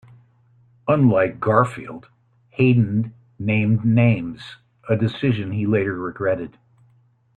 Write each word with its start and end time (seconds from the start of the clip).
Unlike 0.87 1.39
Garfield, 1.39 2.07
Hayden 2.53 3.13
"named 3.37 3.85
names", 3.85 4.55
a 4.89 4.95
decision 4.97 5.51
he 5.51 5.67
later 5.67 5.95
regretted. 5.95 6.57